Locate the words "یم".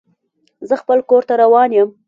1.77-1.89